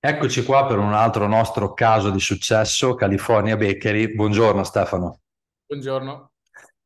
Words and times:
Eccoci 0.00 0.44
qua 0.44 0.64
per 0.64 0.78
un 0.78 0.92
altro 0.92 1.26
nostro 1.26 1.74
caso 1.74 2.10
di 2.10 2.20
successo, 2.20 2.94
California 2.94 3.56
Bakery. 3.56 4.14
Buongiorno 4.14 4.62
Stefano. 4.62 5.22
Buongiorno. 5.66 6.30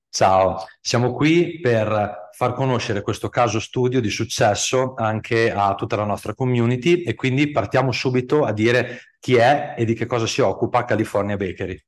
Ciao, 0.08 0.64
siamo 0.80 1.12
qui 1.12 1.60
per 1.60 2.30
far 2.32 2.54
conoscere 2.54 3.02
questo 3.02 3.28
caso 3.28 3.60
studio 3.60 4.00
di 4.00 4.08
successo 4.08 4.94
anche 4.96 5.52
a 5.52 5.74
tutta 5.74 5.96
la 5.96 6.06
nostra 6.06 6.32
community 6.32 7.02
e 7.02 7.14
quindi 7.14 7.50
partiamo 7.50 7.92
subito 7.92 8.46
a 8.46 8.52
dire 8.52 9.16
chi 9.20 9.34
è 9.34 9.74
e 9.76 9.84
di 9.84 9.92
che 9.92 10.06
cosa 10.06 10.26
si 10.26 10.40
occupa 10.40 10.86
California 10.86 11.36
Bakery. 11.36 11.78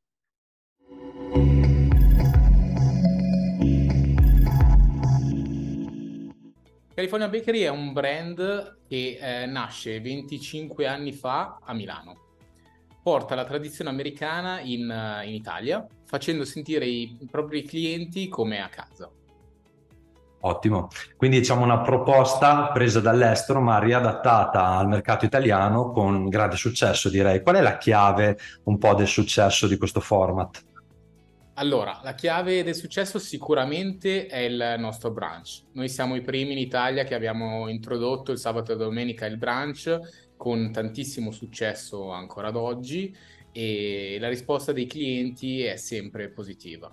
California 6.94 7.26
Bakery 7.28 7.62
è 7.62 7.68
un 7.68 7.92
brand 7.92 8.78
che 8.86 9.18
eh, 9.20 9.46
nasce 9.46 10.00
25 10.00 10.86
anni 10.86 11.12
fa 11.12 11.58
a 11.60 11.74
Milano. 11.74 12.18
Porta 13.02 13.34
la 13.34 13.44
tradizione 13.44 13.90
americana 13.90 14.60
in, 14.60 14.88
uh, 14.88 15.26
in 15.26 15.34
Italia, 15.34 15.84
facendo 16.06 16.44
sentire 16.44 16.86
i, 16.86 17.18
i 17.20 17.28
propri 17.28 17.64
clienti 17.64 18.28
come 18.28 18.62
a 18.62 18.68
casa. 18.68 19.10
Ottimo, 20.42 20.88
quindi 21.16 21.38
diciamo 21.38 21.64
una 21.64 21.80
proposta 21.80 22.68
presa 22.68 23.00
dall'estero 23.00 23.60
ma 23.60 23.78
riadattata 23.78 24.64
al 24.64 24.86
mercato 24.86 25.24
italiano 25.24 25.90
con 25.90 26.28
grande 26.28 26.56
successo 26.56 27.08
direi. 27.08 27.42
Qual 27.42 27.56
è 27.56 27.60
la 27.60 27.76
chiave 27.76 28.38
un 28.64 28.78
po' 28.78 28.94
del 28.94 29.08
successo 29.08 29.66
di 29.66 29.76
questo 29.76 30.00
format? 30.00 30.62
Allora, 31.56 32.00
la 32.02 32.14
chiave 32.14 32.64
del 32.64 32.74
successo 32.74 33.20
sicuramente 33.20 34.26
è 34.26 34.38
il 34.38 34.74
nostro 34.78 35.12
brunch. 35.12 35.62
Noi 35.74 35.88
siamo 35.88 36.16
i 36.16 36.20
primi 36.20 36.52
in 36.52 36.58
Italia 36.58 37.04
che 37.04 37.14
abbiamo 37.14 37.68
introdotto 37.68 38.32
il 38.32 38.38
sabato 38.38 38.72
e 38.72 38.76
domenica 38.76 39.26
il 39.26 39.36
brunch 39.36 39.98
con 40.36 40.72
tantissimo 40.72 41.30
successo 41.30 42.10
ancora 42.10 42.48
ad 42.48 42.56
oggi 42.56 43.16
e 43.52 44.16
la 44.18 44.28
risposta 44.28 44.72
dei 44.72 44.86
clienti 44.86 45.62
è 45.62 45.76
sempre 45.76 46.28
positiva. 46.28 46.92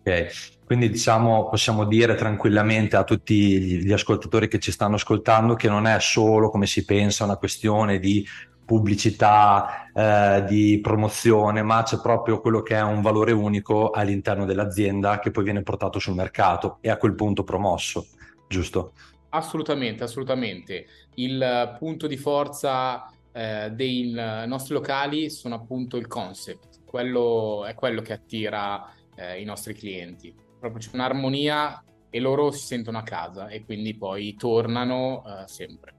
Ok, 0.00 0.64
quindi 0.64 0.88
diciamo 0.88 1.48
possiamo 1.50 1.84
dire 1.84 2.14
tranquillamente 2.14 2.96
a 2.96 3.04
tutti 3.04 3.84
gli 3.84 3.92
ascoltatori 3.92 4.48
che 4.48 4.58
ci 4.58 4.72
stanno 4.72 4.94
ascoltando 4.94 5.54
che 5.54 5.68
non 5.68 5.86
è 5.86 6.00
solo 6.00 6.48
come 6.48 6.66
si 6.66 6.84
pensa 6.86 7.24
una 7.24 7.36
questione 7.36 7.98
di 7.98 8.24
pubblicità, 8.66 9.88
eh, 9.94 10.44
di 10.46 10.80
promozione, 10.82 11.62
ma 11.62 11.82
c'è 11.84 12.00
proprio 12.00 12.40
quello 12.40 12.60
che 12.60 12.74
è 12.74 12.82
un 12.82 13.00
valore 13.00 13.32
unico 13.32 13.90
all'interno 13.90 14.44
dell'azienda 14.44 15.20
che 15.20 15.30
poi 15.30 15.44
viene 15.44 15.62
portato 15.62 15.98
sul 15.98 16.14
mercato 16.14 16.78
e 16.82 16.90
a 16.90 16.98
quel 16.98 17.14
punto 17.14 17.44
promosso, 17.44 18.08
giusto? 18.48 18.92
Assolutamente, 19.30 20.02
assolutamente. 20.02 20.86
Il 21.14 21.76
punto 21.78 22.06
di 22.06 22.16
forza 22.16 23.10
eh, 23.32 23.70
dei 23.70 24.12
nostri 24.46 24.74
locali 24.74 25.30
sono 25.30 25.54
appunto 25.54 25.96
il 25.96 26.06
concept, 26.06 26.84
quello 26.84 27.64
è 27.64 27.74
quello 27.74 28.02
che 28.02 28.12
attira 28.12 28.90
eh, 29.14 29.40
i 29.40 29.44
nostri 29.44 29.74
clienti. 29.74 30.34
Proprio 30.58 30.80
c'è 30.80 30.90
un'armonia 30.92 31.84
e 32.10 32.20
loro 32.20 32.50
si 32.50 32.64
sentono 32.64 32.98
a 32.98 33.02
casa 33.02 33.48
e 33.48 33.64
quindi 33.64 33.94
poi 33.94 34.34
tornano 34.36 35.22
eh, 35.24 35.46
sempre. 35.48 35.94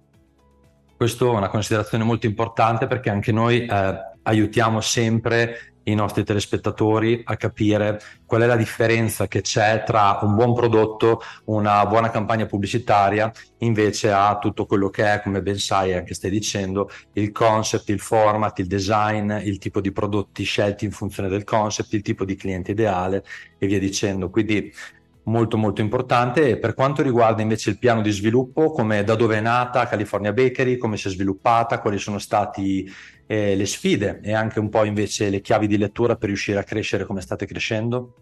Questa 0.97 1.25
è 1.25 1.29
una 1.29 1.49
considerazione 1.49 2.03
molto 2.03 2.25
importante 2.25 2.87
perché 2.87 3.11
anche 3.11 3.31
noi 3.31 3.63
eh, 3.63 3.95
aiutiamo 4.23 4.81
sempre 4.81 5.75
i 5.83 5.93
nostri 5.93 6.23
telespettatori 6.23 7.21
a 7.23 7.37
capire 7.37 7.99
qual 8.25 8.41
è 8.41 8.45
la 8.47 8.55
differenza 8.55 9.27
che 9.27 9.41
c'è 9.41 9.83
tra 9.85 10.17
un 10.23 10.33
buon 10.33 10.55
prodotto, 10.55 11.21
una 11.45 11.85
buona 11.85 12.09
campagna 12.09 12.47
pubblicitaria, 12.47 13.31
invece 13.59 14.11
a 14.11 14.39
tutto 14.39 14.65
quello 14.65 14.89
che 14.89 15.05
è, 15.13 15.21
come 15.21 15.43
ben 15.43 15.59
sai, 15.59 15.93
anche 15.93 16.15
stai 16.15 16.31
dicendo, 16.31 16.89
il 17.13 17.31
concept, 17.31 17.89
il 17.89 17.99
format, 17.99 18.57
il 18.57 18.67
design, 18.67 19.31
il 19.43 19.59
tipo 19.59 19.79
di 19.79 19.91
prodotti 19.91 20.43
scelti 20.43 20.83
in 20.85 20.91
funzione 20.91 21.29
del 21.29 21.43
concept, 21.43 21.93
il 21.93 22.01
tipo 22.01 22.25
di 22.25 22.35
cliente 22.35 22.71
ideale 22.71 23.23
e 23.59 23.67
via 23.67 23.79
dicendo. 23.79 24.31
Quindi 24.31 24.73
molto 25.27 25.57
molto 25.57 25.81
importante 25.81 26.49
e 26.49 26.57
per 26.57 26.73
quanto 26.73 27.01
riguarda 27.01 27.41
invece 27.41 27.69
il 27.69 27.77
piano 27.77 28.01
di 28.01 28.11
sviluppo, 28.11 28.71
come 28.71 29.03
da 29.03 29.15
dove 29.15 29.37
è 29.37 29.41
nata 29.41 29.87
California 29.87 30.33
Bakery, 30.33 30.77
come 30.77 30.97
si 30.97 31.07
è 31.07 31.11
sviluppata, 31.11 31.79
quali 31.79 31.97
sono 31.97 32.17
state 32.17 32.85
eh, 33.25 33.55
le 33.55 33.65
sfide 33.65 34.19
e 34.23 34.33
anche 34.33 34.59
un 34.59 34.69
po' 34.69 34.85
invece 34.85 35.29
le 35.29 35.41
chiavi 35.41 35.67
di 35.67 35.77
lettura 35.77 36.15
per 36.15 36.29
riuscire 36.29 36.59
a 36.59 36.63
crescere 36.63 37.05
come 37.05 37.21
state 37.21 37.45
crescendo? 37.45 38.15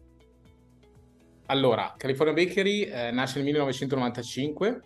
Allora, 1.47 1.93
California 1.95 2.33
Bakery 2.33 2.81
eh, 2.81 3.11
nasce 3.11 3.35
nel 3.35 3.45
1995, 3.45 4.81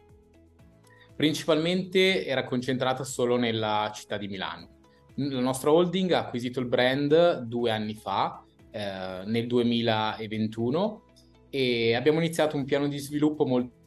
principalmente 1.16 2.26
era 2.26 2.44
concentrata 2.44 3.06
solo 3.06 3.38
nella 3.38 3.90
città 3.96 4.18
di 4.18 4.28
Milano. 4.28 4.78
La 5.16 5.40
nostra 5.40 5.72
holding 5.72 6.12
ha 6.12 6.20
acquisito 6.20 6.60
il 6.60 6.66
brand 6.66 7.40
due 7.40 7.72
anni 7.72 7.94
fa, 7.94 8.44
eh, 8.72 9.24
nel 9.26 9.48
2021, 9.48 11.04
e 11.50 11.96
abbiamo 11.96 12.20
iniziato 12.20 12.56
un 12.56 12.66
piano 12.66 12.88
di 12.88 12.98
sviluppo 12.98 13.46
molto 13.46 13.78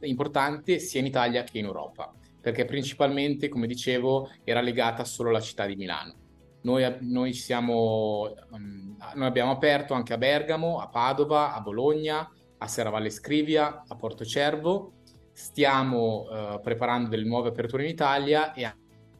importante 0.00 0.78
sia 0.78 1.00
in 1.00 1.06
Italia 1.06 1.42
che 1.44 1.58
in 1.58 1.64
Europa, 1.64 2.12
perché 2.40 2.64
principalmente, 2.64 3.48
come 3.48 3.66
dicevo, 3.66 4.30
era 4.44 4.60
legata 4.60 5.04
solo 5.04 5.30
alla 5.30 5.40
città 5.40 5.66
di 5.66 5.76
Milano. 5.76 6.14
Noi, 6.62 6.96
noi, 7.00 7.34
siamo, 7.34 8.32
um, 8.50 8.96
noi 9.14 9.26
abbiamo 9.26 9.50
aperto 9.50 9.92
anche 9.92 10.14
a 10.14 10.18
Bergamo, 10.18 10.78
a 10.80 10.88
Padova, 10.88 11.54
a 11.54 11.60
Bologna, 11.60 12.30
a 12.58 12.66
Serravalle 12.66 13.10
Scrivia, 13.10 13.84
a 13.86 13.96
Porto 13.96 14.24
Cervo. 14.24 14.94
Stiamo 15.32 16.22
uh, 16.22 16.60
preparando 16.60 17.10
delle 17.10 17.24
nuove 17.24 17.50
aperture 17.50 17.84
in 17.84 17.90
Italia 17.90 18.54
e 18.54 18.64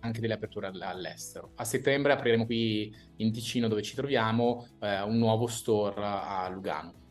anche 0.01 0.21
delle 0.21 0.35
aperture 0.35 0.69
all'estero. 0.69 1.51
A 1.57 1.65
settembre 1.65 2.13
apriremo 2.13 2.47
qui 2.47 2.95
in 3.17 3.31
Ticino, 3.33 3.69
dove 3.69 3.83
ci 3.83 3.95
troviamo, 3.95 4.67
uh, 4.81 5.07
un 5.07 5.19
nuovo 5.19 5.47
store 5.47 6.01
a 6.03 6.49
Lugano. 6.49 7.04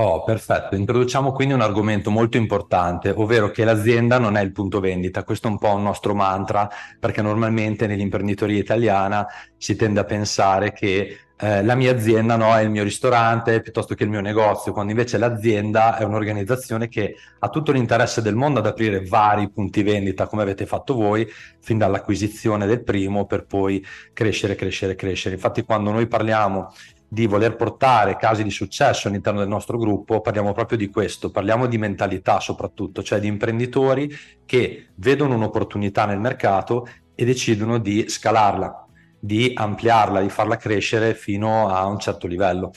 Oh, 0.00 0.22
perfetto. 0.22 0.76
Introduciamo 0.76 1.32
quindi 1.32 1.54
un 1.54 1.60
argomento 1.60 2.08
molto 2.12 2.36
importante, 2.36 3.10
ovvero 3.10 3.50
che 3.50 3.64
l'azienda 3.64 4.20
non 4.20 4.36
è 4.36 4.42
il 4.42 4.52
punto 4.52 4.78
vendita. 4.78 5.24
Questo 5.24 5.48
è 5.48 5.50
un 5.50 5.58
po' 5.58 5.74
un 5.74 5.82
nostro 5.82 6.14
mantra, 6.14 6.70
perché 7.00 7.20
normalmente 7.20 7.88
nell'imprenditoria 7.88 8.60
italiana 8.60 9.26
si 9.56 9.74
tende 9.74 9.98
a 9.98 10.04
pensare 10.04 10.70
che 10.70 11.18
eh, 11.36 11.64
la 11.64 11.74
mia 11.74 11.90
azienda 11.90 12.36
no, 12.36 12.54
è 12.54 12.60
il 12.60 12.70
mio 12.70 12.84
ristorante 12.84 13.60
piuttosto 13.60 13.96
che 13.96 14.04
il 14.04 14.10
mio 14.10 14.20
negozio, 14.20 14.70
quando 14.72 14.92
invece 14.92 15.18
l'azienda 15.18 15.96
è 15.96 16.04
un'organizzazione 16.04 16.86
che 16.86 17.16
ha 17.40 17.48
tutto 17.48 17.72
l'interesse 17.72 18.22
del 18.22 18.36
mondo 18.36 18.60
ad 18.60 18.66
aprire 18.66 19.04
vari 19.04 19.50
punti 19.50 19.82
vendita, 19.82 20.28
come 20.28 20.42
avete 20.42 20.64
fatto 20.64 20.94
voi, 20.94 21.26
fin 21.60 21.76
dall'acquisizione 21.76 22.66
del 22.66 22.84
primo 22.84 23.26
per 23.26 23.46
poi 23.46 23.84
crescere, 24.12 24.54
crescere, 24.54 24.94
crescere. 24.94 25.34
Infatti 25.34 25.64
quando 25.64 25.90
noi 25.90 26.06
parliamo 26.06 26.72
di 27.08 27.26
voler 27.26 27.56
portare 27.56 28.16
casi 28.16 28.42
di 28.42 28.50
successo 28.50 29.08
all'interno 29.08 29.40
del 29.40 29.48
nostro 29.48 29.78
gruppo, 29.78 30.20
parliamo 30.20 30.52
proprio 30.52 30.76
di 30.76 30.88
questo, 30.88 31.30
parliamo 31.30 31.66
di 31.66 31.78
mentalità 31.78 32.38
soprattutto, 32.38 33.02
cioè 33.02 33.18
di 33.18 33.26
imprenditori 33.26 34.10
che 34.44 34.88
vedono 34.96 35.34
un'opportunità 35.34 36.04
nel 36.04 36.20
mercato 36.20 36.86
e 37.14 37.24
decidono 37.24 37.78
di 37.78 38.08
scalarla, 38.08 38.86
di 39.18 39.52
ampliarla, 39.54 40.20
di 40.20 40.28
farla 40.28 40.56
crescere 40.56 41.14
fino 41.14 41.68
a 41.68 41.86
un 41.86 41.98
certo 41.98 42.26
livello. 42.26 42.72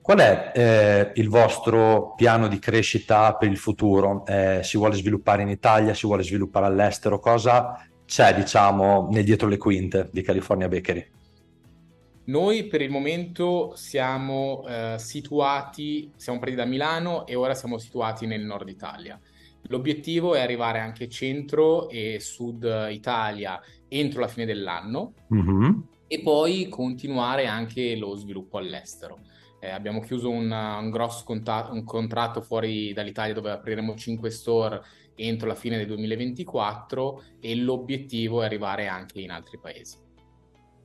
Qual 0.00 0.18
è 0.18 0.52
eh, 0.54 1.12
il 1.14 1.28
vostro 1.28 2.14
piano 2.14 2.48
di 2.48 2.58
crescita 2.58 3.34
per 3.34 3.48
il 3.48 3.56
futuro? 3.56 4.24
Eh, 4.26 4.60
si 4.62 4.76
vuole 4.76 4.96
sviluppare 4.96 5.42
in 5.42 5.48
Italia, 5.48 5.94
si 5.94 6.06
vuole 6.06 6.22
sviluppare 6.22 6.66
all'estero? 6.66 7.18
Cosa 7.18 7.82
c'è, 8.04 8.34
diciamo, 8.34 9.08
nel 9.10 9.24
dietro 9.24 9.48
le 9.48 9.56
quinte 9.56 10.10
di 10.12 10.20
California 10.20 10.68
Bakery? 10.68 11.06
Noi 12.26 12.64
per 12.64 12.80
il 12.80 12.90
momento 12.90 13.72
siamo 13.76 14.64
eh, 14.66 14.96
situati, 14.98 16.10
siamo 16.16 16.38
partiti 16.38 16.60
da 16.60 16.66
Milano 16.66 17.26
e 17.26 17.34
ora 17.34 17.54
siamo 17.54 17.76
situati 17.76 18.26
nel 18.26 18.42
nord 18.42 18.68
Italia. 18.68 19.20
L'obiettivo 19.68 20.34
è 20.34 20.40
arrivare 20.40 20.78
anche 20.78 21.08
centro 21.08 21.88
e 21.88 22.18
sud 22.20 22.88
Italia 22.90 23.60
entro 23.88 24.20
la 24.20 24.28
fine 24.28 24.46
dell'anno 24.46 25.14
mm-hmm. 25.32 25.72
e 26.06 26.20
poi 26.20 26.68
continuare 26.68 27.46
anche 27.46 27.96
lo 27.96 28.14
sviluppo 28.14 28.58
all'estero. 28.58 29.20
Eh, 29.60 29.70
abbiamo 29.70 30.00
chiuso 30.00 30.30
un, 30.30 30.50
un 30.50 30.90
grosso 30.90 31.24
conta- 31.24 31.70
un 31.72 31.84
contratto 31.84 32.40
fuori 32.40 32.92
dall'Italia 32.92 33.34
dove 33.34 33.50
apriremo 33.50 33.94
5 33.94 34.30
store 34.30 34.82
entro 35.14 35.46
la 35.46 35.54
fine 35.54 35.76
del 35.76 35.86
2024 35.86 37.22
e 37.40 37.54
l'obiettivo 37.56 38.42
è 38.42 38.46
arrivare 38.46 38.88
anche 38.88 39.20
in 39.20 39.30
altri 39.30 39.58
paesi. 39.58 39.96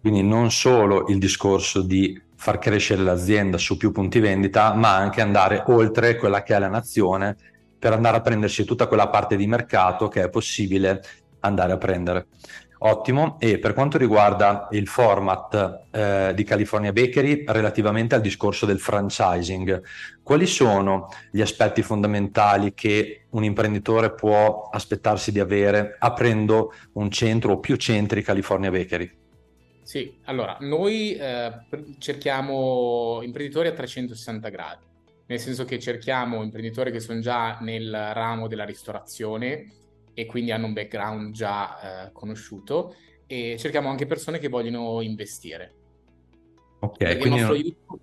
Quindi 0.02 0.24
non 0.24 0.52
solo 0.52 1.08
il 1.08 1.18
discorso 1.18 1.82
di 1.82 2.20
far 2.36 2.58
crescere 2.58 3.04
l'azienda 3.04 3.58
su 3.58 3.76
più 3.76 3.92
punti 3.92 4.20
vendita, 4.20 4.74
ma 4.74 4.96
anche 4.96 5.22
andare 5.22 5.64
oltre 5.68 6.16
quella 6.16 6.42
che 6.42 6.56
è 6.56 6.60
la 6.60 6.70
nazione 6.70 7.36
per 7.78 7.94
andare 7.94 8.18
a 8.18 8.22
prendersi 8.22 8.64
tutta 8.64 8.88
quella 8.88 9.10
parte 9.10 9.36
di 9.36 9.46
mercato 9.46 10.08
che 10.08 10.24
è 10.24 10.30
possibile 10.30 11.02
andare 11.42 11.74
a 11.74 11.78
prendere. 11.78 12.28
Ottimo, 12.82 13.38
e 13.40 13.60
per 13.60 13.74
quanto 13.74 13.98
riguarda 13.98 14.70
il 14.72 14.88
format 14.88 15.88
eh, 15.92 16.32
di 16.34 16.46
California 16.46 16.94
Bakery 16.94 17.44
relativamente 17.46 18.16
al 18.16 18.22
discorso 18.22 18.66
del 18.66 18.80
franchising, 18.80 19.82
quali 20.24 20.46
sono 20.46 21.10
gli 21.30 21.42
aspetti 21.42 21.82
fondamentali 21.82 22.74
che 22.74 23.26
un 23.32 23.44
imprenditore 23.44 24.14
può 24.14 24.70
aspettarsi 24.72 25.34
di 25.34 25.42
avere 25.42 25.98
aprendo 26.00 26.72
un 26.94 27.12
centro 27.12 27.54
o 27.54 27.60
più 27.60 27.76
centri 27.76 28.22
California 28.22 28.72
Bakery? 28.72 29.12
Sì, 29.90 30.20
allora, 30.26 30.56
noi 30.60 31.16
eh, 31.16 31.52
cerchiamo 31.98 33.22
imprenditori 33.24 33.70
a 33.70 33.72
360 33.72 34.50
gradi, 34.50 34.86
nel 35.26 35.40
senso 35.40 35.66
che 35.66 35.80
cerchiamo 35.80 36.44
imprenditori 36.44 36.92
che 36.92 37.00
sono 37.00 37.20
già 37.22 37.58
nel 37.62 37.90
ramo 38.14 38.48
della 38.48 38.66
ristorazione, 38.66 39.74
e 40.14 40.28
quindi 40.28 40.52
hanno 40.52 40.68
un 40.68 40.74
background 40.74 41.34
già 41.34 42.06
eh, 42.06 42.12
conosciuto 42.12 42.98
e 43.26 43.56
cerchiamo 43.58 43.90
anche 43.90 44.06
persone 44.06 44.38
che 44.38 44.48
vogliono 44.48 45.02
investire. 45.02 45.74
Ok, 46.82 46.98
Perché 46.98 47.18
quindi 47.18 47.40
il 47.40 47.46
nostro 47.46 47.60
aiuto, 47.60 48.00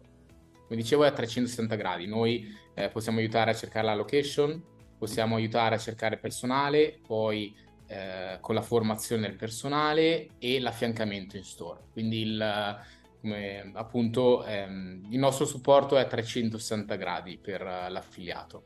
come 0.65 0.81
dicevo, 0.81 1.05
è 1.05 1.07
a 1.07 1.13
360 1.13 1.77
gradi. 1.77 2.09
Noi 2.09 2.53
eh, 2.75 2.89
possiamo 2.89 3.21
aiutare 3.21 3.53
a 3.53 3.55
cercare 3.55 3.87
la 3.87 3.95
location, 3.95 4.61
possiamo 4.99 5.37
aiutare 5.37 5.77
a 5.77 5.79
cercare 5.79 6.19
personale, 6.19 6.99
poi 7.07 7.55
eh, 7.87 8.39
con 8.41 8.55
la 8.55 8.63
formazione 8.63 9.23
del 9.23 9.37
personale 9.37 10.31
e 10.39 10.61
l'affiancamento 10.61 11.37
in 11.37 11.45
store. 11.45 11.81
Quindi 11.93 12.23
il, 12.23 12.77
come, 13.21 13.71
appunto 13.75 14.45
ehm, 14.45 15.07
il 15.11 15.19
nostro 15.19 15.45
supporto 15.45 15.97
è 15.97 16.01
a 16.01 16.07
360 16.07 16.95
gradi 16.95 17.39
per 17.43 17.63
uh, 17.63 17.91
l'affiliato. 17.91 18.63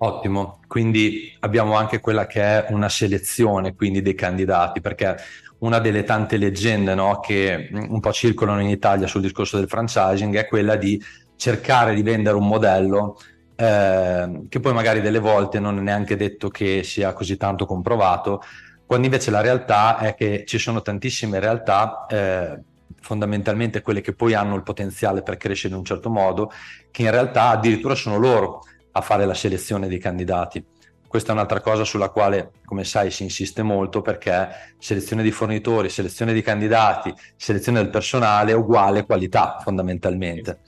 Ottimo, 0.00 0.60
quindi 0.68 1.34
abbiamo 1.40 1.74
anche 1.74 1.98
quella 1.98 2.26
che 2.26 2.40
è 2.40 2.66
una 2.70 2.88
selezione 2.88 3.74
quindi 3.74 4.00
dei 4.00 4.14
candidati, 4.14 4.80
perché 4.80 5.16
una 5.58 5.80
delle 5.80 6.04
tante 6.04 6.36
leggende 6.36 6.94
no, 6.94 7.18
che 7.18 7.68
un 7.72 7.98
po' 7.98 8.12
circolano 8.12 8.60
in 8.60 8.68
Italia 8.68 9.08
sul 9.08 9.22
discorso 9.22 9.56
del 9.56 9.66
franchising 9.66 10.36
è 10.36 10.46
quella 10.46 10.76
di 10.76 11.02
cercare 11.34 11.94
di 11.94 12.02
vendere 12.02 12.36
un 12.36 12.46
modello 12.46 13.18
eh, 13.60 14.42
che 14.48 14.60
poi 14.60 14.72
magari 14.72 15.00
delle 15.00 15.18
volte 15.18 15.58
non 15.58 15.78
è 15.78 15.80
neanche 15.80 16.14
detto 16.14 16.48
che 16.48 16.84
sia 16.84 17.12
così 17.12 17.36
tanto 17.36 17.66
comprovato, 17.66 18.40
quando 18.86 19.06
invece 19.06 19.32
la 19.32 19.40
realtà 19.40 19.98
è 19.98 20.14
che 20.14 20.44
ci 20.46 20.58
sono 20.58 20.80
tantissime 20.80 21.40
realtà, 21.40 22.06
eh, 22.08 22.60
fondamentalmente 23.00 23.82
quelle 23.82 24.00
che 24.00 24.14
poi 24.14 24.34
hanno 24.34 24.54
il 24.54 24.62
potenziale 24.62 25.22
per 25.22 25.36
crescere 25.36 25.72
in 25.72 25.80
un 25.80 25.84
certo 25.84 26.08
modo, 26.08 26.52
che 26.92 27.02
in 27.02 27.10
realtà 27.10 27.48
addirittura 27.48 27.96
sono 27.96 28.16
loro 28.16 28.62
a 28.92 29.00
fare 29.00 29.26
la 29.26 29.34
selezione 29.34 29.88
dei 29.88 29.98
candidati. 29.98 30.64
Questa 31.08 31.30
è 31.30 31.32
un'altra 31.32 31.60
cosa 31.60 31.82
sulla 31.82 32.10
quale, 32.10 32.52
come 32.64 32.84
sai, 32.84 33.10
si 33.10 33.24
insiste 33.24 33.62
molto 33.62 34.02
perché 34.02 34.74
selezione 34.78 35.24
di 35.24 35.32
fornitori, 35.32 35.88
selezione 35.88 36.32
di 36.32 36.42
candidati, 36.42 37.12
selezione 37.34 37.80
del 37.80 37.90
personale 37.90 38.52
è 38.52 38.54
uguale 38.54 39.04
qualità 39.04 39.58
fondamentalmente. 39.60 40.60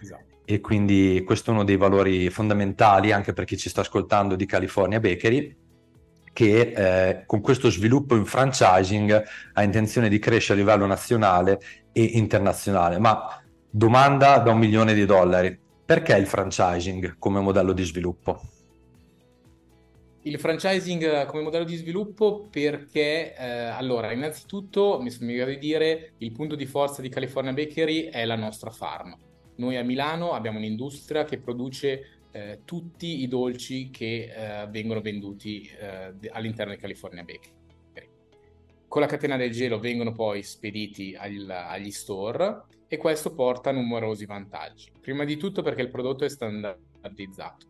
Esatto. 0.00 0.27
E 0.50 0.60
quindi 0.60 1.22
questo 1.26 1.50
è 1.50 1.52
uno 1.52 1.62
dei 1.62 1.76
valori 1.76 2.30
fondamentali 2.30 3.12
anche 3.12 3.34
per 3.34 3.44
chi 3.44 3.58
ci 3.58 3.68
sta 3.68 3.82
ascoltando 3.82 4.34
di 4.34 4.46
California 4.46 4.98
Bakery, 4.98 5.54
che 6.32 6.72
eh, 6.74 7.24
con 7.26 7.42
questo 7.42 7.68
sviluppo 7.68 8.16
in 8.16 8.24
franchising 8.24 9.22
ha 9.52 9.62
intenzione 9.62 10.08
di 10.08 10.18
crescere 10.18 10.58
a 10.58 10.62
livello 10.64 10.86
nazionale 10.86 11.60
e 11.92 12.02
internazionale. 12.02 12.98
Ma 12.98 13.42
domanda 13.68 14.38
da 14.38 14.52
un 14.52 14.58
milione 14.58 14.94
di 14.94 15.04
dollari 15.04 15.54
perché 15.84 16.16
il 16.16 16.26
franchising 16.26 17.16
come 17.18 17.40
modello 17.40 17.74
di 17.74 17.84
sviluppo? 17.84 18.40
Il 20.22 20.38
franchising 20.38 21.26
come 21.26 21.42
modello 21.42 21.64
di 21.64 21.76
sviluppo 21.76 22.48
perché, 22.50 23.34
eh, 23.36 23.44
allora, 23.44 24.12
innanzitutto, 24.12 24.98
mi 25.02 25.10
sono 25.10 25.30
di 25.44 25.58
dire, 25.58 26.12
il 26.16 26.32
punto 26.32 26.54
di 26.54 26.64
forza 26.64 27.02
di 27.02 27.10
California 27.10 27.52
Bakery 27.52 28.04
è 28.04 28.24
la 28.24 28.36
nostra 28.36 28.70
farm. 28.70 29.27
Noi 29.58 29.76
a 29.76 29.82
Milano 29.82 30.32
abbiamo 30.32 30.58
un'industria 30.58 31.24
che 31.24 31.38
produce 31.38 32.20
eh, 32.30 32.60
tutti 32.64 33.22
i 33.22 33.28
dolci 33.28 33.90
che 33.90 34.32
eh, 34.32 34.66
vengono 34.68 35.00
venduti 35.00 35.68
eh, 35.78 36.14
all'interno 36.30 36.72
di 36.72 36.78
California 36.78 37.22
Bakery. 37.24 37.56
Con 38.86 39.02
la 39.02 39.06
catena 39.06 39.36
del 39.36 39.50
gelo 39.50 39.78
vengono 39.78 40.12
poi 40.12 40.42
spediti 40.42 41.14
agli, 41.14 41.44
agli 41.50 41.90
store 41.90 42.62
e 42.88 42.96
questo 42.96 43.34
porta 43.34 43.70
numerosi 43.70 44.24
vantaggi. 44.24 44.90
Prima 44.98 45.24
di 45.24 45.36
tutto 45.36 45.60
perché 45.60 45.82
il 45.82 45.90
prodotto 45.90 46.24
è 46.24 46.28
standardizzato 46.28 47.66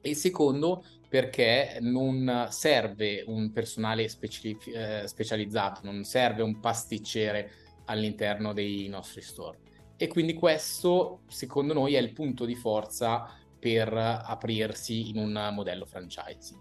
e 0.00 0.14
secondo 0.14 0.84
perché 1.08 1.78
non 1.80 2.46
serve 2.50 3.24
un 3.26 3.50
personale 3.50 4.04
eh, 4.04 5.02
specializzato, 5.06 5.80
non 5.82 6.04
serve 6.04 6.42
un 6.42 6.60
pasticcere 6.60 7.50
all'interno 7.86 8.52
dei 8.52 8.88
nostri 8.88 9.22
store. 9.22 9.58
E 9.96 10.08
quindi 10.08 10.34
questo, 10.34 11.20
secondo 11.28 11.72
noi, 11.72 11.94
è 11.94 12.00
il 12.00 12.12
punto 12.12 12.44
di 12.44 12.54
forza 12.54 13.28
per 13.58 13.92
aprirsi 13.92 15.10
in 15.10 15.18
un 15.18 15.50
modello 15.52 15.86
franchising. 15.86 16.60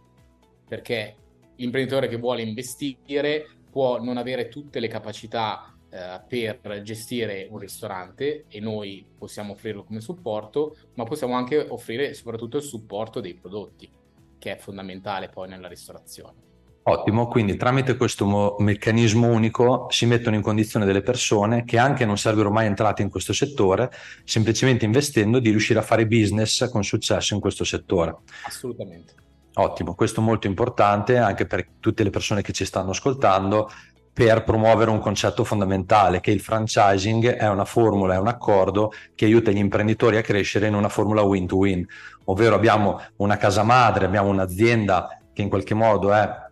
Perché 0.68 1.16
l'imprenditore 1.56 2.07
che 2.07 2.18
vuole 2.18 2.44
investire 2.44 3.48
può 3.69 4.01
non 4.01 4.18
avere 4.18 4.50
tutte 4.50 4.80
le 4.80 4.88
capacità 4.88 5.75
eh, 5.89 6.22
per 6.28 6.81
gestire 6.83 7.48
un 7.50 7.57
ristorante 7.57 8.45
e 8.48 8.60
noi 8.60 9.06
possiamo 9.18 9.54
offrirlo 9.54 9.84
come 9.84 10.01
supporto, 10.01 10.75
ma 10.94 11.04
possiamo 11.04 11.34
anche 11.34 11.57
offrire 11.57 12.13
soprattutto 12.13 12.57
il 12.57 12.63
supporto 12.63 13.19
dei 13.19 13.34
prodotti, 13.34 13.89
che 14.38 14.56
è 14.56 14.57
fondamentale 14.57 15.30
poi 15.30 15.50
nella 15.50 15.68
ristorazione. 15.68 16.50
Ottimo, 16.83 17.28
quindi 17.28 17.57
tramite 17.57 17.95
questo 17.95 18.25
mo- 18.25 18.56
meccanismo 18.57 19.28
unico 19.28 19.86
si 19.92 20.07
mettono 20.07 20.36
in 20.36 20.42
condizione 20.42 20.86
delle 20.86 21.04
persone 21.04 21.63
che 21.63 21.78
anche 21.78 22.06
non 22.06 22.18
sarebbero 22.18 22.50
mai 22.50 22.66
entrate 22.66 23.04
in 23.04 23.10
questo 23.10 23.33
settore, 23.33 23.92
semplicemente 24.24 24.86
investendo 24.86 25.38
di 25.38 25.51
riuscire 25.51 25.78
a 25.78 25.83
fare 25.83 26.07
business 26.07 26.68
con 26.72 26.83
successo 26.83 27.36
in 27.36 27.39
questo 27.39 27.63
settore. 27.63 28.16
Assolutamente. 28.48 29.13
Ottimo, 29.56 29.94
questo 29.94 30.22
è 30.22 30.24
molto 30.24 30.48
importante 30.48 31.18
anche 31.18 31.45
per 31.45 31.68
tutte 31.80 32.04
le 32.04 32.10
persone 32.10 32.42
che 32.42 32.51
ci 32.51 32.66
stanno 32.66 32.92
ascoltando 32.92 33.69
per 34.13 34.44
promuovere 34.44 34.89
un 34.89 35.00
concetto 35.00 35.44
fondamentale, 35.44 36.19
che 36.19 36.31
il 36.31 36.42
franchising 36.42 37.27
è 37.27 37.48
una 37.48 37.66
formula, 37.66 38.16
è 38.16 38.18
un 38.18 38.27
accordo 38.27 38.92
che 39.13 39.25
aiuta 39.25 39.51
gli 39.51 39.57
imprenditori 39.57 40.18
a 40.18 40.22
crescere 40.22 40.68
in 40.68 40.74
una 40.74 40.89
formula 40.89 41.22
win-to-win, 41.22 41.86
ovvero 42.25 42.56
abbiamo 42.56 43.01
una 43.18 43.38
casa 43.38 43.63
madre, 43.63 44.06
abbiamo 44.06 44.30
un'azienda 44.30 45.22
che 45.31 45.42
in 45.42 45.50
qualche 45.50 45.74
modo 45.74 46.12
è 46.12 46.50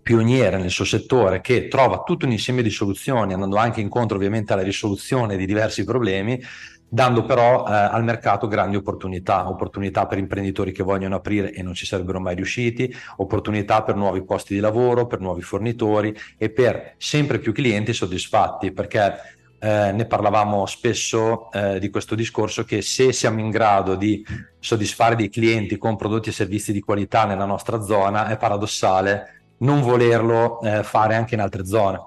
pioniera 0.00 0.56
nel 0.56 0.70
suo 0.70 0.84
settore, 0.84 1.40
che 1.40 1.68
trova 1.68 2.02
tutto 2.02 2.26
un 2.26 2.32
insieme 2.32 2.62
di 2.62 2.70
soluzioni, 2.70 3.32
andando 3.32 3.56
anche 3.56 3.80
incontro 3.80 4.16
ovviamente 4.16 4.52
alla 4.52 4.62
risoluzione 4.62 5.36
di 5.36 5.46
diversi 5.46 5.84
problemi, 5.84 6.40
dando 6.88 7.24
però 7.24 7.66
eh, 7.66 7.72
al 7.72 8.04
mercato 8.04 8.46
grandi 8.46 8.76
opportunità, 8.76 9.48
opportunità 9.48 10.06
per 10.06 10.18
imprenditori 10.18 10.72
che 10.72 10.82
vogliono 10.82 11.16
aprire 11.16 11.52
e 11.52 11.62
non 11.62 11.72
ci 11.72 11.86
sarebbero 11.86 12.20
mai 12.20 12.34
riusciti, 12.34 12.94
opportunità 13.16 13.82
per 13.82 13.96
nuovi 13.96 14.22
posti 14.24 14.52
di 14.52 14.60
lavoro, 14.60 15.06
per 15.06 15.20
nuovi 15.20 15.40
fornitori 15.40 16.14
e 16.36 16.50
per 16.50 16.94
sempre 16.98 17.38
più 17.38 17.52
clienti 17.52 17.94
soddisfatti, 17.94 18.72
perché 18.72 19.20
eh, 19.58 19.92
ne 19.92 20.04
parlavamo 20.04 20.66
spesso 20.66 21.50
eh, 21.52 21.78
di 21.78 21.88
questo 21.88 22.14
discorso 22.14 22.64
che 22.64 22.82
se 22.82 23.12
siamo 23.12 23.40
in 23.40 23.48
grado 23.48 23.94
di 23.94 24.22
soddisfare 24.58 25.16
dei 25.16 25.30
clienti 25.30 25.78
con 25.78 25.96
prodotti 25.96 26.28
e 26.28 26.32
servizi 26.32 26.72
di 26.72 26.80
qualità 26.80 27.24
nella 27.24 27.46
nostra 27.46 27.80
zona, 27.80 28.26
è 28.26 28.36
paradossale 28.36 29.41
non 29.62 29.80
volerlo 29.80 30.60
eh, 30.60 30.82
fare 30.82 31.14
anche 31.14 31.34
in 31.34 31.40
altre 31.40 31.66
zone, 31.66 32.00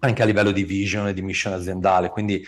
anche 0.00 0.22
a 0.22 0.24
livello 0.24 0.50
di 0.50 0.64
vision 0.64 1.08
e 1.08 1.14
di 1.14 1.22
mission 1.22 1.52
aziendale. 1.52 2.08
Quindi 2.08 2.44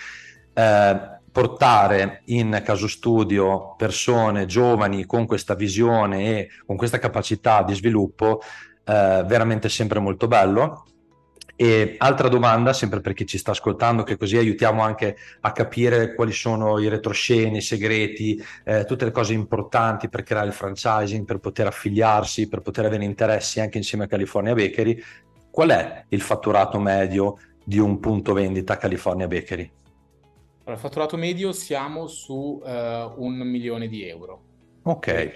eh, 0.55 1.15
portare 1.31 2.23
in 2.27 2.63
caso 2.65 2.89
studio 2.89 3.75
persone 3.77 4.47
giovani 4.47 5.05
con 5.05 5.27
questa 5.27 5.55
visione 5.55 6.39
e 6.39 6.49
con 6.65 6.77
questa 6.77 6.99
capacità 6.99 7.63
di 7.63 7.75
sviluppo 7.75 8.41
eh, 8.85 9.23
veramente 9.27 9.69
sempre 9.69 9.99
molto 9.99 10.29
bello. 10.29 10.87
E 11.59 11.95
altra 11.99 12.29
domanda, 12.29 12.75
sempre 12.75 13.01
per 13.01 13.15
chi 13.15 13.25
ci 13.25 13.39
sta 13.39 13.53
ascoltando, 13.53 14.03
che 14.03 14.19
così 14.19 14.37
aiutiamo 14.37 14.83
anche 14.83 15.17
a 15.41 15.53
capire 15.53 16.15
quali 16.15 16.33
sono 16.33 16.79
i 16.79 16.89
retrosceni, 16.89 17.57
i 17.57 17.63
segreti, 17.63 18.39
eh, 18.63 18.85
tutte 18.85 19.07
le 19.07 19.11
cose 19.11 19.33
importanti 19.33 20.11
per 20.11 20.23
creare 20.23 20.49
il 20.49 20.53
franchising, 20.53 21.25
per 21.25 21.39
poter 21.39 21.69
affiliarsi, 21.69 22.47
per 22.47 22.61
poter 22.61 22.85
avere 22.85 23.05
interessi 23.05 23.61
anche 23.61 23.79
insieme 23.79 24.05
a 24.05 24.07
California 24.07 24.53
Bakery. 24.53 25.03
Qual 25.51 25.71
è 25.71 26.05
il 26.09 26.21
fatturato 26.21 26.79
medio 26.79 27.39
di 27.65 27.79
un 27.79 28.01
punto 28.01 28.35
vendita 28.35 28.77
California 28.77 29.27
Bakery? 29.27 29.73
Allora, 30.65 30.81
fatturato 30.81 31.17
medio 31.17 31.53
siamo 31.53 32.07
su 32.07 32.61
uh, 32.63 32.69
un 33.17 33.39
milione 33.39 33.89
di 33.89 34.07
euro. 34.07 34.43
Ok. 34.83 35.33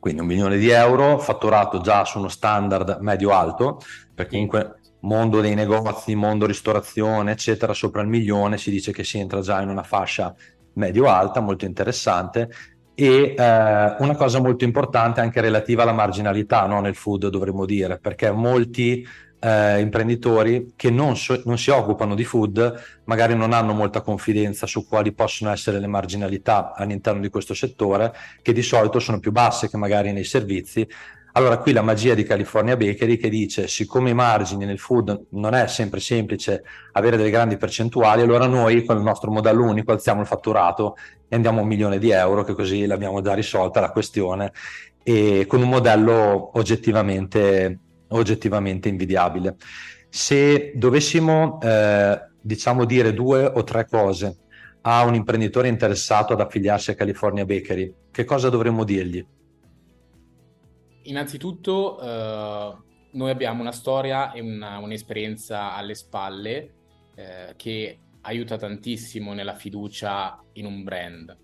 Quindi 0.00 0.22
un 0.22 0.26
milione 0.26 0.56
di 0.56 0.70
euro 0.70 1.18
fatturato 1.18 1.80
già 1.80 2.04
su 2.04 2.18
uno 2.18 2.28
standard 2.28 2.98
medio-alto, 3.00 3.80
perché 4.14 4.32
comunque 4.32 4.80
mondo 5.00 5.40
dei 5.40 5.54
negozi, 5.54 6.14
mondo 6.14 6.46
ristorazione, 6.46 7.32
eccetera, 7.32 7.74
sopra 7.74 8.00
il 8.00 8.08
milione 8.08 8.58
si 8.58 8.70
dice 8.70 8.92
che 8.92 9.04
si 9.04 9.18
entra 9.18 9.40
già 9.40 9.60
in 9.60 9.68
una 9.68 9.82
fascia 9.82 10.34
medio-alta, 10.74 11.40
molto 11.40 11.66
interessante. 11.66 12.50
e 12.94 13.34
eh, 13.36 13.96
una 13.98 14.14
cosa 14.16 14.40
molto 14.40 14.64
importante 14.64 15.20
anche 15.20 15.40
relativa 15.40 15.82
alla 15.82 15.92
marginalità 15.92 16.66
no? 16.66 16.80
nel 16.80 16.94
food 16.94 17.28
dovremmo 17.28 17.64
dire 17.64 17.98
perché 17.98 18.30
molti 18.30 19.06
eh, 19.40 19.80
imprenditori 19.80 20.74
che 20.76 20.90
non, 20.90 21.16
so- 21.16 21.40
non, 21.44 21.58
si 21.58 21.70
occupano 21.70 22.14
di 22.14 22.24
food 22.24 23.00
magari 23.04 23.34
non 23.34 23.52
hanno 23.52 23.72
molta 23.72 24.02
confidenza 24.02 24.66
su 24.66 24.86
quali 24.86 25.12
possono 25.12 25.50
essere 25.50 25.80
le 25.80 25.86
marginalità 25.86 26.74
all'interno 26.74 27.20
di 27.20 27.30
questo 27.30 27.54
settore 27.54 28.12
che 28.42 28.52
di 28.52 28.62
solito 28.62 28.98
sono 28.98 29.18
più 29.18 29.32
basse 29.32 29.68
che 29.68 29.76
magari 29.76 30.12
nei 30.12 30.24
servizi. 30.24 30.86
Allora 31.32 31.58
qui 31.58 31.72
la 31.72 31.82
magia 31.82 32.14
di 32.14 32.24
California 32.24 32.76
Bakery 32.76 33.16
che 33.16 33.28
dice 33.28 33.68
siccome 33.68 34.10
i 34.10 34.14
margini 34.14 34.64
nel 34.64 34.80
food 34.80 35.26
non 35.30 35.54
è 35.54 35.68
sempre 35.68 36.00
semplice 36.00 36.64
avere 36.92 37.16
delle 37.16 37.30
grandi 37.30 37.56
percentuali, 37.56 38.22
allora 38.22 38.46
noi 38.46 38.84
con 38.84 38.96
il 38.96 39.02
nostro 39.02 39.30
modello 39.30 39.64
unico 39.64 39.92
alziamo 39.92 40.22
il 40.22 40.26
fatturato 40.26 40.96
e 41.28 41.36
andiamo 41.36 41.60
a 41.60 41.62
un 41.62 41.68
milione 41.68 41.98
di 41.98 42.10
euro 42.10 42.42
che 42.42 42.54
così 42.54 42.84
l'abbiamo 42.84 43.22
già 43.22 43.34
risolta 43.34 43.78
la 43.78 43.90
questione 43.90 44.52
e 45.02 45.46
con 45.46 45.62
un 45.62 45.68
modello 45.68 46.50
oggettivamente, 46.58 47.78
oggettivamente 48.10 48.88
invidiabile. 48.88 49.56
Se 50.08 50.72
dovessimo 50.74 51.60
eh, 51.60 52.28
diciamo 52.40 52.84
dire 52.84 53.12
due 53.12 53.44
o 53.44 53.62
tre 53.62 53.86
cose 53.86 54.38
a 54.82 55.04
un 55.04 55.14
imprenditore 55.14 55.68
interessato 55.68 56.32
ad 56.32 56.40
affiliarsi 56.40 56.90
a 56.90 56.94
California 56.94 57.44
Bakery, 57.44 57.94
che 58.10 58.24
cosa 58.24 58.48
dovremmo 58.48 58.84
dirgli? 58.84 59.24
Innanzitutto, 61.02 62.00
eh, 62.00 62.76
noi 63.12 63.30
abbiamo 63.30 63.60
una 63.60 63.72
storia 63.72 64.32
e 64.32 64.40
una, 64.40 64.78
un'esperienza 64.78 65.74
alle 65.74 65.94
spalle 65.94 66.72
eh, 67.14 67.54
che 67.56 67.98
aiuta 68.22 68.56
tantissimo 68.56 69.32
nella 69.32 69.54
fiducia 69.54 70.42
in 70.54 70.66
un 70.66 70.82
brand. 70.82 71.36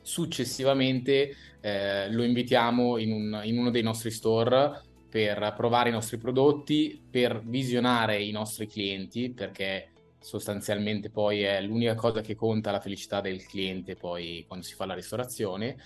Successivamente 0.00 1.34
eh, 1.60 2.10
lo 2.10 2.22
invitiamo 2.22 2.98
in, 2.98 3.12
un, 3.12 3.40
in 3.44 3.58
uno 3.58 3.70
dei 3.70 3.82
nostri 3.82 4.10
store 4.10 4.82
per 5.08 5.54
provare 5.56 5.88
i 5.88 5.92
nostri 5.92 6.18
prodotti, 6.18 7.02
per 7.10 7.42
visionare 7.44 8.22
i 8.22 8.30
nostri 8.30 8.66
clienti, 8.66 9.30
perché 9.30 9.92
sostanzialmente 10.20 11.10
poi 11.10 11.42
è 11.42 11.60
l'unica 11.62 11.94
cosa 11.94 12.20
che 12.20 12.34
conta 12.34 12.70
la 12.70 12.80
felicità 12.80 13.20
del 13.20 13.46
cliente 13.46 13.94
poi 13.94 14.44
quando 14.46 14.64
si 14.64 14.74
fa 14.74 14.84
la 14.84 14.94
ristorazione 14.94 15.76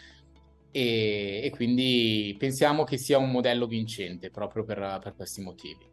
e, 0.72 1.42
e 1.44 1.50
quindi 1.50 2.34
pensiamo 2.38 2.82
che 2.84 2.96
sia 2.96 3.18
un 3.18 3.30
modello 3.30 3.66
vincente 3.66 4.30
proprio 4.30 4.64
per, 4.64 4.98
per 5.02 5.14
questi 5.14 5.42
motivi. 5.42 5.86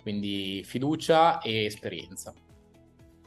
Quindi 0.00 0.62
fiducia 0.64 1.40
e 1.40 1.64
esperienza. 1.64 2.32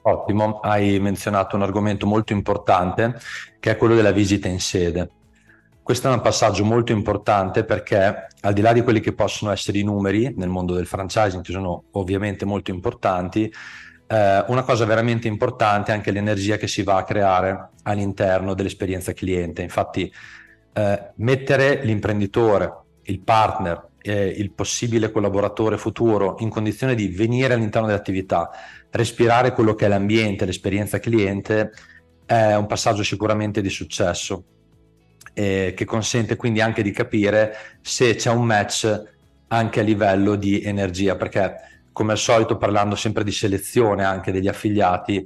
Ottimo, 0.03 0.59
hai 0.59 0.97
menzionato 0.99 1.57
un 1.57 1.63
argomento 1.63 2.05
molto 2.05 2.31
importante 2.31 3.19
che 3.59 3.71
è 3.71 3.75
quello 3.75 3.95
della 3.95 4.11
visita 4.11 4.47
in 4.47 4.59
sede. 4.59 5.09
Questo 5.89 6.07
è 6.07 6.13
un 6.13 6.21
passaggio 6.21 6.63
molto 6.65 6.91
importante 6.91 7.65
perché 7.65 8.27
al 8.41 8.53
di 8.53 8.61
là 8.61 8.73
di 8.73 8.83
quelli 8.83 8.99
che 8.99 9.13
possono 9.13 9.51
essere 9.51 9.79
i 9.79 9.83
numeri 9.83 10.31
nel 10.37 10.47
mondo 10.47 10.75
del 10.75 10.85
franchising, 10.85 11.41
che 11.41 11.51
sono 11.51 11.85
ovviamente 11.93 12.45
molto 12.45 12.69
importanti, 12.69 13.51
eh, 14.05 14.43
una 14.49 14.61
cosa 14.61 14.85
veramente 14.85 15.27
importante 15.27 15.91
è 15.91 15.95
anche 15.95 16.11
l'energia 16.11 16.57
che 16.57 16.67
si 16.67 16.83
va 16.83 16.97
a 16.97 17.03
creare 17.03 17.69
all'interno 17.81 18.53
dell'esperienza 18.53 19.13
cliente. 19.13 19.63
Infatti 19.63 20.13
eh, 20.73 21.11
mettere 21.15 21.83
l'imprenditore, 21.83 22.71
il 23.05 23.21
partner, 23.21 23.87
il 24.03 24.51
possibile 24.51 25.09
collaboratore 25.09 25.79
futuro 25.79 26.35
in 26.41 26.49
condizione 26.49 26.93
di 26.93 27.07
venire 27.07 27.55
all'interno 27.55 27.87
dell'attività, 27.87 28.51
respirare 28.91 29.53
quello 29.53 29.73
che 29.73 29.87
è 29.87 29.89
l'ambiente, 29.89 30.45
l'esperienza 30.45 30.99
cliente, 30.99 31.71
è 32.27 32.53
un 32.53 32.67
passaggio 32.67 33.01
sicuramente 33.01 33.59
di 33.59 33.69
successo 33.69 34.43
eh, 35.39 35.73
che 35.73 35.85
consente 35.85 36.35
quindi 36.35 36.59
anche 36.59 36.83
di 36.83 36.91
capire 36.91 37.55
se 37.79 38.15
c'è 38.15 38.29
un 38.29 38.43
match 38.43 39.03
anche 39.47 39.79
a 39.79 39.83
livello 39.83 40.35
di 40.35 40.61
energia, 40.61 41.15
perché 41.15 41.55
come 41.93 42.11
al 42.11 42.17
solito 42.17 42.57
parlando 42.57 42.95
sempre 42.95 43.23
di 43.23 43.31
selezione 43.31 44.03
anche 44.03 44.33
degli 44.33 44.49
affiliati, 44.49 45.25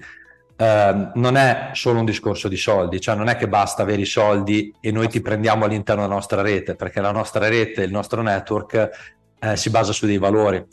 eh, 0.56 1.10
non 1.16 1.36
è 1.36 1.72
solo 1.74 1.98
un 1.98 2.06
discorso 2.06 2.48
di 2.48 2.58
soldi, 2.58 3.02
cioè 3.02 3.16
non 3.16 3.28
è 3.28 3.36
che 3.36 3.48
basta 3.48 3.82
avere 3.82 4.04
i 4.04 4.06
soldi 4.06 4.72
e 4.80 4.92
noi 4.92 5.10
ti 5.10 5.20
prendiamo 5.20 5.66
all'interno 5.66 6.04
della 6.04 6.14
nostra 6.14 6.44
rete, 6.44 6.76
perché 6.76 7.02
la 7.02 7.12
nostra 7.12 7.48
rete, 7.48 7.82
il 7.82 7.92
nostro 7.92 8.22
network 8.22 8.90
eh, 9.40 9.58
si 9.58 9.72
basa 9.72 9.94
su 9.94 10.06
dei 10.06 10.20
valori, 10.20 10.64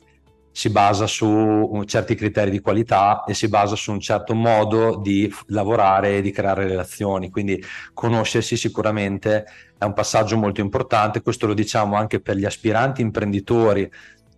si 0.53 0.71
basa 0.71 1.07
su 1.07 1.83
certi 1.87 2.15
criteri 2.15 2.51
di 2.51 2.61
qualità 2.61 3.25
e 3.25 3.35
si 3.35 3.49
basa 3.49 3.77
su 3.77 3.93
un 3.93 4.01
certo 4.01 4.35
modo 4.35 4.97
di 4.97 5.33
lavorare 5.47 6.17
e 6.17 6.23
di 6.23 6.31
creare 6.31 6.67
relazioni. 6.67 7.31
Quindi 7.31 7.63
conoscersi 7.95 8.57
sicuramente 8.57 9.45
è 9.79 9.85
un 9.85 9.93
passaggio 9.93 10.37
molto 10.37 10.61
importante, 10.61 11.23
questo 11.23 11.47
lo 11.47 11.55
diciamo 11.55 11.97
anche 11.97 12.21
per 12.21 12.37
gli 12.37 12.45
aspiranti 12.45 13.01
imprenditori 13.01 13.91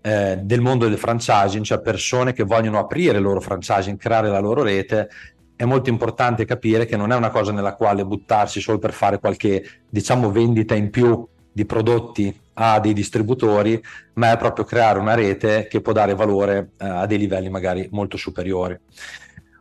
eh, 0.02 0.38
del 0.42 0.60
mondo 0.60 0.88
del 0.88 0.98
franchising, 0.98 1.64
cioè 1.64 1.80
persone 1.80 2.32
che 2.32 2.44
vogliono 2.44 2.78
aprire 2.78 3.18
il 3.18 3.22
loro 3.22 3.40
franchising, 3.40 3.96
creare 3.96 4.28
la 4.28 4.40
loro 4.40 4.62
rete, 4.62 5.08
è 5.56 5.64
molto 5.64 5.90
importante 5.90 6.44
capire 6.44 6.86
che 6.86 6.96
non 6.96 7.12
è 7.12 7.16
una 7.16 7.30
cosa 7.30 7.52
nella 7.52 7.74
quale 7.74 8.04
buttarsi 8.04 8.60
solo 8.60 8.78
per 8.78 8.92
fare 8.92 9.18
qualche, 9.18 9.82
diciamo, 9.88 10.30
vendita 10.30 10.74
in 10.74 10.90
più 10.90 11.26
di 11.52 11.64
prodotti 11.64 12.41
a 12.54 12.80
dei 12.80 12.92
distributori, 12.92 13.82
ma 14.14 14.32
è 14.32 14.36
proprio 14.36 14.64
creare 14.64 14.98
una 14.98 15.14
rete 15.14 15.66
che 15.68 15.80
può 15.80 15.92
dare 15.92 16.14
valore 16.14 16.72
eh, 16.78 16.86
a 16.86 17.06
dei 17.06 17.18
livelli 17.18 17.48
magari 17.48 17.88
molto 17.90 18.16
superiori. 18.16 18.78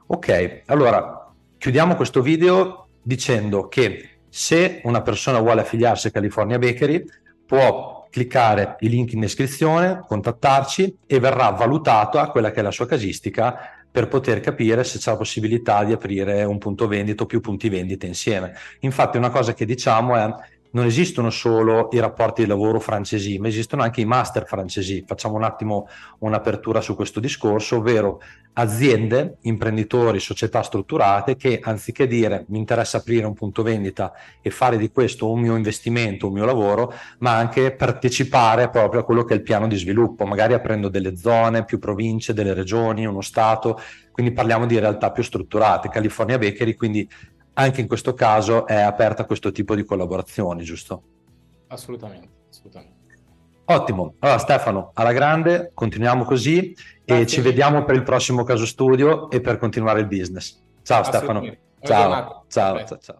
Ok, 0.07 0.63
allora 0.65 1.31
chiudiamo 1.57 1.95
questo 1.95 2.21
video 2.21 2.87
dicendo 3.01 3.67
che 3.67 4.19
se 4.27 4.81
una 4.83 5.01
persona 5.01 5.39
vuole 5.39 5.61
affiliarsi 5.61 6.07
a 6.07 6.11
California 6.11 6.57
Bakery 6.57 7.03
può 7.45 8.07
cliccare 8.09 8.75
il 8.79 8.91
link 8.91 9.13
in 9.13 9.21
descrizione, 9.21 10.03
contattarci 10.05 10.97
e 11.05 11.19
verrà 11.19 11.49
valutato 11.49 12.19
a 12.19 12.29
quella 12.29 12.51
che 12.51 12.59
è 12.59 12.63
la 12.63 12.71
sua 12.71 12.85
casistica 12.85 13.57
per 13.89 14.07
poter 14.07 14.39
capire 14.39 14.83
se 14.83 14.99
c'è 14.99 15.11
la 15.11 15.17
possibilità 15.17 15.83
di 15.83 15.91
aprire 15.91 16.43
un 16.43 16.57
punto 16.57 16.87
vendita 16.87 17.23
o 17.23 17.25
più 17.25 17.41
punti 17.41 17.67
vendita 17.67 18.05
insieme. 18.05 18.53
Infatti 18.81 19.17
una 19.17 19.29
cosa 19.29 19.53
che 19.53 19.65
diciamo 19.65 20.15
è 20.15 20.33
non 20.71 20.85
esistono 20.85 21.29
solo 21.29 21.89
i 21.91 21.99
rapporti 21.99 22.43
di 22.43 22.47
lavoro 22.47 22.79
francesi, 22.79 23.37
ma 23.39 23.47
esistono 23.47 23.81
anche 23.81 24.01
i 24.01 24.05
master 24.05 24.45
francesi. 24.45 25.03
Facciamo 25.05 25.35
un 25.35 25.43
attimo 25.43 25.87
un'apertura 26.19 26.81
su 26.81 26.95
questo 26.95 27.19
discorso, 27.19 27.77
ovvero 27.77 28.21
aziende, 28.53 29.37
imprenditori, 29.41 30.19
società 30.19 30.61
strutturate 30.61 31.35
che 31.35 31.59
anziché 31.61 32.07
dire 32.07 32.45
mi 32.49 32.57
interessa 32.57 32.97
aprire 32.97 33.25
un 33.25 33.33
punto 33.33 33.63
vendita 33.63 34.11
e 34.41 34.49
fare 34.49 34.77
di 34.77 34.91
questo 34.91 35.29
un 35.29 35.39
mio 35.39 35.55
investimento, 35.55 36.27
un 36.27 36.33
mio 36.33 36.45
lavoro, 36.45 36.93
ma 37.19 37.35
anche 37.35 37.71
partecipare 37.71 38.69
proprio 38.69 39.01
a 39.01 39.03
quello 39.03 39.23
che 39.23 39.33
è 39.33 39.37
il 39.37 39.43
piano 39.43 39.67
di 39.67 39.77
sviluppo, 39.77 40.25
magari 40.25 40.53
aprendo 40.53 40.89
delle 40.89 41.15
zone, 41.15 41.65
più 41.65 41.79
province, 41.79 42.33
delle 42.33 42.53
regioni, 42.53 43.05
uno 43.05 43.21
stato, 43.21 43.79
quindi 44.11 44.33
parliamo 44.33 44.65
di 44.65 44.79
realtà 44.79 45.11
più 45.11 45.23
strutturate. 45.23 45.89
California 45.89 46.37
Bakery 46.37 46.75
quindi 46.75 47.07
anche 47.53 47.81
in 47.81 47.87
questo 47.87 48.13
caso 48.13 48.65
è 48.65 48.79
aperta 48.79 49.23
a 49.23 49.25
questo 49.25 49.51
tipo 49.51 49.75
di 49.75 49.83
collaborazioni, 49.83 50.63
giusto? 50.63 51.03
Assolutamente, 51.67 52.29
assolutamente. 52.49 52.99
Ottimo, 53.65 54.15
allora 54.19 54.37
Stefano, 54.37 54.91
alla 54.93 55.13
grande, 55.13 55.71
continuiamo 55.73 56.23
così 56.25 56.73
Grazie. 57.05 57.23
e 57.23 57.27
ci 57.27 57.41
vediamo 57.41 57.85
per 57.85 57.95
il 57.95 58.03
prossimo 58.03 58.43
caso 58.43 58.65
studio 58.65 59.29
e 59.29 59.39
per 59.39 59.57
continuare 59.57 60.01
il 60.01 60.07
business. 60.07 60.61
Ciao 60.83 61.03
Stefano. 61.03 61.41
Ciao, 61.81 62.45
ciao, 62.47 62.85
ciao, 62.85 62.97
ciao. 62.99 63.19